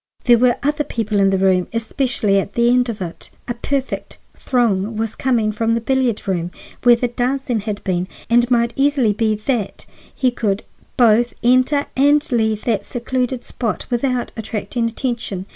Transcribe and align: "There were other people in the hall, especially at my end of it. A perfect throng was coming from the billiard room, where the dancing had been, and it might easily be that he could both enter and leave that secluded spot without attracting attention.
"There 0.23 0.39
were 0.39 0.55
other 0.63 0.83
people 0.83 1.19
in 1.19 1.29
the 1.29 1.37
hall, 1.37 1.67
especially 1.73 2.39
at 2.39 2.57
my 2.57 2.63
end 2.63 2.89
of 2.89 3.03
it. 3.03 3.29
A 3.47 3.53
perfect 3.53 4.17
throng 4.35 4.97
was 4.97 5.15
coming 5.15 5.51
from 5.51 5.75
the 5.75 5.79
billiard 5.79 6.27
room, 6.27 6.49
where 6.81 6.95
the 6.95 7.09
dancing 7.09 7.59
had 7.59 7.83
been, 7.83 8.07
and 8.27 8.43
it 8.43 8.49
might 8.49 8.73
easily 8.75 9.13
be 9.13 9.35
that 9.35 9.85
he 10.15 10.31
could 10.31 10.63
both 10.97 11.35
enter 11.43 11.85
and 11.95 12.31
leave 12.31 12.63
that 12.63 12.83
secluded 12.83 13.43
spot 13.45 13.85
without 13.91 14.31
attracting 14.35 14.87
attention. 14.89 15.45